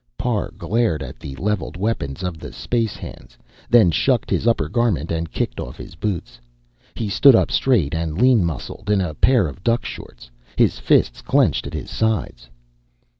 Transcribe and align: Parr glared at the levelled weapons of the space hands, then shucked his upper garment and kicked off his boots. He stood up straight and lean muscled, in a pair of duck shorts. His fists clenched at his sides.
Parr 0.17 0.49
glared 0.57 1.03
at 1.03 1.19
the 1.19 1.35
levelled 1.35 1.77
weapons 1.77 2.23
of 2.23 2.39
the 2.39 2.51
space 2.51 2.95
hands, 2.95 3.37
then 3.69 3.91
shucked 3.91 4.31
his 4.31 4.47
upper 4.47 4.67
garment 4.67 5.11
and 5.11 5.31
kicked 5.31 5.59
off 5.59 5.77
his 5.77 5.93
boots. 5.93 6.39
He 6.95 7.07
stood 7.07 7.35
up 7.35 7.51
straight 7.51 7.93
and 7.93 8.19
lean 8.19 8.43
muscled, 8.43 8.89
in 8.89 8.99
a 8.99 9.13
pair 9.13 9.47
of 9.47 9.63
duck 9.63 9.85
shorts. 9.85 10.31
His 10.55 10.79
fists 10.79 11.21
clenched 11.21 11.67
at 11.67 11.75
his 11.75 11.91
sides. 11.91 12.49